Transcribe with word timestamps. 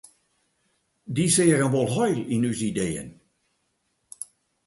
Dy 1.13 1.25
seagen 1.35 1.73
wol 1.73 1.89
heil 1.95 2.19
yn 2.35 2.47
ús 2.51 2.59
ideeën. 2.71 3.09